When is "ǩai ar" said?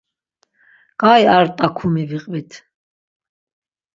1.01-1.45